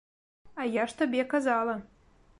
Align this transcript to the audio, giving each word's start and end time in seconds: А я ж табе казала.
А 0.63 0.65
я 0.77 0.87
ж 0.93 0.97
табе 1.03 1.21
казала. 1.37 1.79